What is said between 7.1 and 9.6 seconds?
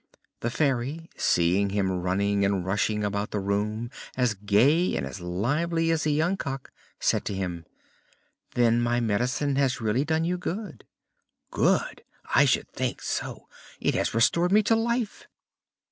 to him: "Then my medicine